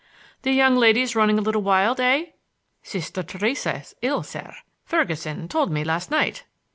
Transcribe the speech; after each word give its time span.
"The 0.41 0.51
young 0.51 0.77
ladies 0.77 1.15
running 1.15 1.37
a 1.37 1.43
little 1.43 1.61
wild, 1.61 1.99
eh?" 1.99 2.31
"Sister 2.81 3.21
Theresa's 3.21 3.93
ill, 4.01 4.23
sir. 4.23 4.55
Ferguson 4.83 5.47
told 5.47 5.69
me 5.71 5.83
last 5.83 6.09
night!" 6.09 6.43